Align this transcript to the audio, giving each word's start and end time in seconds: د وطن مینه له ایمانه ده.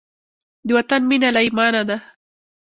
د 0.67 0.69
وطن 0.77 1.01
مینه 1.09 1.29
له 1.35 1.41
ایمانه 1.45 1.81
ده. 1.89 1.97